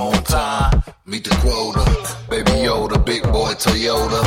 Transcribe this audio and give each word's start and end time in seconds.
I'm 0.00 0.14
on 0.14 0.24
time, 0.24 0.82
meet 1.04 1.24
the 1.24 1.36
quota. 1.44 1.84
Baby 2.30 2.64
Yoda, 2.64 3.04
big 3.04 3.22
boy 3.24 3.52
Toyota. 3.52 4.24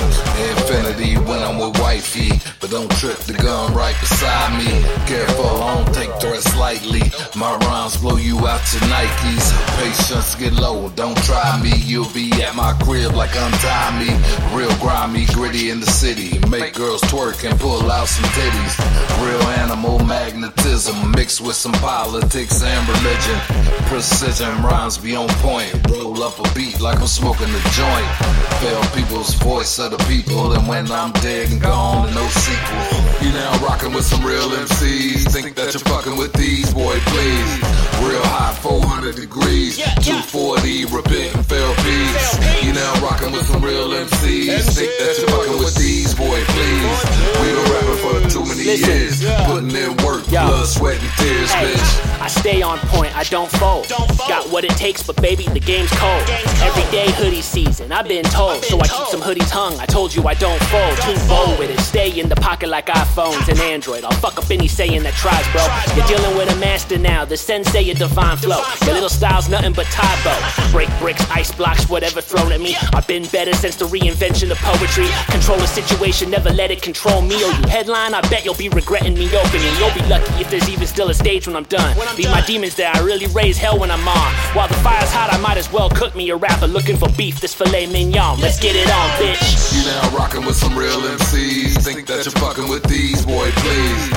Infinity 0.52 1.16
when 1.26 1.42
I'm 1.42 1.58
with 1.58 1.80
wifey. 1.82 2.30
But 2.62 2.70
don't 2.70 2.92
trip 2.98 3.18
the 3.26 3.34
gun 3.34 3.74
right 3.74 3.96
beside 4.00 4.54
me. 4.54 4.70
Careful, 5.08 5.64
I 5.64 5.84
don't 5.84 5.96
take 5.96 6.12
threats 6.22 6.56
lightly. 6.58 7.02
My 7.36 7.58
rhymes 7.66 7.98
blow 7.98 8.18
you 8.18 8.38
out 8.46 8.62
to 8.70 8.78
Nikes. 8.86 9.50
Patience 9.82 10.36
get 10.36 10.54
low, 10.54 10.90
don't 10.90 11.18
try 11.24 11.60
me. 11.60 11.74
You'll 11.78 12.14
be 12.14 12.30
at 12.44 12.56
my 12.56 12.74
crib 12.84 13.16
like 13.16 13.34
untie 13.34 13.98
me. 13.98 14.14
Real 14.56 14.76
grimy, 14.78 15.26
gritty 15.34 15.72
in 15.72 15.80
the 15.80 15.90
city. 15.90 16.38
Make 16.50 16.76
girls 16.76 17.02
twerk 17.04 17.50
and 17.50 17.60
pull 17.60 17.90
out 17.90 18.08
some 18.08 18.30
titties. 18.38 18.78
Real 19.26 19.42
animal 19.58 19.98
magnetism 20.06 21.12
mixed 21.12 21.42
with 21.42 21.56
some 21.56 21.74
politics 21.82 22.62
and 22.62 22.88
religion. 22.88 23.63
Precision 23.94 24.50
rhymes 24.64 24.98
be 24.98 25.16
on 25.16 25.30
point. 25.46 25.70
Roll 25.88 26.24
up 26.24 26.40
a 26.40 26.54
beat 26.56 26.82
like 26.82 27.00
I'm 27.00 27.06
smoking 27.06 27.46
a 27.46 27.62
joint. 27.78 28.10
Fail 28.58 28.82
people's 28.98 29.36
voice 29.36 29.78
of 29.78 29.92
the 29.92 30.02
people. 30.10 30.52
And 30.54 30.68
when 30.68 30.90
I'm 30.92 31.12
dead 31.22 31.52
and 31.52 31.62
gone, 31.62 32.12
no 32.12 32.26
sequel. 32.26 32.90
You 33.22 33.32
now 33.38 33.54
rocking 33.62 33.94
with 33.94 34.04
some 34.04 34.26
real 34.26 34.50
MCs. 34.50 35.30
Think 35.32 35.54
that 35.58 35.76
you're 35.76 35.86
fucking 35.86 36.18
with 36.18 36.34
these, 36.34 36.74
boy, 36.74 36.98
please. 37.06 37.54
Real 38.02 38.26
high, 38.34 38.58
400 38.66 39.14
degrees. 39.14 39.78
240, 39.78 40.86
repent 40.90 41.36
and 41.38 41.46
fail 41.46 41.70
peace. 41.86 42.66
You 42.66 42.74
now 42.74 42.98
rocking 42.98 43.32
with 43.32 43.46
some 43.46 43.62
real 43.62 43.94
MCs. 43.94 44.74
Think 44.74 44.90
that 44.90 45.22
you're 45.22 45.30
fucking 45.38 45.60
with 45.62 45.76
these, 45.78 46.16
boy, 46.18 46.42
please. 46.50 46.98
We 47.38 47.54
been 47.54 47.70
rapping 47.70 48.02
for 48.02 48.42
too 48.42 48.46
many 48.50 48.74
years. 48.74 49.22
Putting 49.46 49.70
in 49.70 49.94
work, 50.02 50.26
blood, 50.26 50.66
sweat, 50.66 50.98
and 50.98 51.14
tears, 51.22 51.52
bitch. 51.62 52.13
I 52.24 52.28
stay 52.28 52.62
on 52.62 52.80
point, 52.88 53.14
I 53.18 53.24
don't 53.24 53.52
fold. 53.52 53.90
don't 53.90 54.08
Got 54.30 54.50
what 54.50 54.64
it 54.64 54.72
takes, 54.78 55.04
but 55.04 55.22
baby, 55.22 55.44
the 55.44 55.60
game's 55.60 55.92
cold. 55.92 56.24
Every 56.64 56.90
day 56.90 57.12
hoodie 57.12 57.42
season, 57.42 57.92
I've 57.92 58.08
been 58.08 58.24
told. 58.24 58.64
So 58.64 58.80
I 58.80 58.88
keep 58.88 59.08
some 59.08 59.20
hoodies 59.20 59.50
hung. 59.50 59.78
I 59.78 59.86
told 59.86 60.16
you 60.16 60.24
I 60.26 60.34
don't 60.34 60.64
fold. 60.72 60.96
Too 61.04 61.20
bold 61.28 61.60
with 61.60 61.70
it. 61.70 61.82
Stay 61.82 62.18
in 62.18 62.30
the 62.30 62.38
pocket 62.38 62.70
like 62.70 62.86
iPhones 62.86 63.50
and 63.50 63.60
Android. 63.60 64.06
I'll 64.06 64.20
fuck 64.24 64.38
up 64.38 64.50
any 64.50 64.70
saying 64.70 65.04
that 65.04 65.16
tries, 65.16 65.44
bro. 65.52 65.68
You're 66.00 66.08
dealing 66.08 66.38
with 66.38 66.48
a 66.48 66.53
master 66.94 67.14
now, 67.14 67.26
the 67.26 67.38
sensei 67.38 67.90
of 67.92 67.98
divine 67.98 68.38
flow. 68.38 68.62
Your 68.86 68.94
little 68.94 69.10
style's 69.10 69.50
nothing 69.50 69.74
but 69.74 69.86
typo. 69.88 70.34
Break 70.72 70.90
bricks, 71.00 71.26
ice 71.30 71.52
blocks, 71.52 71.90
whatever 71.90 72.22
thrown 72.22 72.52
at 72.52 72.62
me. 72.62 72.76
I've 72.94 73.08
been 73.08 73.26
better 73.28 73.54
since 73.54 73.76
the 73.76 73.86
reinvention 73.86 74.52
of 74.52 74.58
poetry. 74.58 75.08
Control 75.32 75.58
the 75.58 75.68
situation, 75.68 76.30
never 76.30 76.50
let 76.50 76.72
it 76.72 76.82
control 76.82 77.22
me. 77.22 77.36
Or 77.36 77.52
you 77.52 77.68
headline, 77.68 78.14
I 78.14 78.22
bet 78.30 78.46
you'll 78.46 78.56
be 78.56 78.70
regretting 78.70 79.14
me 79.14 79.26
opening. 79.36 79.74
You'll 79.78 79.94
be 79.94 80.06
lucky 80.10 80.42
if 80.42 80.50
there's 80.50 80.70
even 80.70 80.88
still 80.88 81.10
a 81.10 81.14
stage 81.14 81.48
when 81.48 81.56
I'm 81.56 81.66
done. 81.66 81.96
Leave 82.18 82.30
my 82.30 82.42
demons 82.42 82.76
there, 82.76 82.92
I 82.94 83.00
really 83.00 83.28
raise 83.28 83.58
hell 83.58 83.80
when 83.80 83.92
I'm 83.92 84.08
on. 84.08 84.34
While 84.56 84.68
the 84.68 84.76
fire's 84.76 85.12
hot, 85.12 85.34
I 85.34 85.38
might 85.38 85.58
as 85.58 85.72
well 85.72 85.90
cook 85.90 86.16
me 86.16 86.30
a 86.30 86.36
rapper 86.36 86.68
looking 86.68 86.98
for 86.98 87.10
beef. 87.18 87.40
This 87.40 87.54
filet 87.54 87.88
mignon, 87.88 88.40
let's 88.40 88.60
get 88.60 88.76
it 88.76 88.90
on, 88.90 89.10
bitch. 89.20 89.76
You 89.76 89.86
now 89.86 90.18
rocking 90.18 90.46
with 90.46 90.56
some 90.56 90.78
real 90.78 91.02
MCs. 91.02 91.84
Think 91.84 92.08
that 92.08 92.26
you're 92.26 92.34
fucking 92.34 92.70
with 92.70 92.84
these, 92.84 93.26
boy, 93.26 93.50
please. 93.52 94.13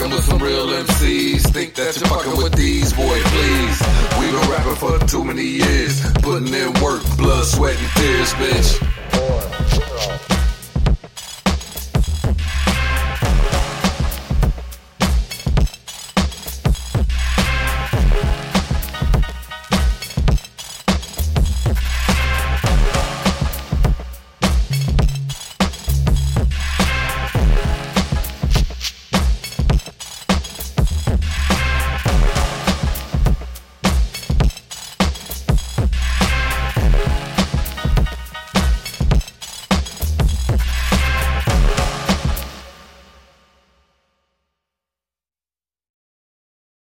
Rocking 0.00 0.16
with 0.16 0.24
some 0.24 0.38
real 0.38 0.66
MCs. 0.66 1.52
Think 1.52 1.74
that 1.74 1.94
you're 2.00 2.08
fucking 2.08 2.42
with 2.42 2.54
these, 2.54 2.90
boy, 2.94 3.20
please. 3.22 3.82
We've 4.18 4.32
been 4.32 4.50
rapping 4.50 4.76
for 4.76 4.98
too 5.06 5.22
many 5.24 5.44
years. 5.44 6.00
Putting 6.22 6.54
in 6.54 6.72
work, 6.80 7.02
blood, 7.18 7.44
sweat, 7.44 7.76
and 7.76 7.90
tears, 7.96 8.32
bitch. 8.32 8.99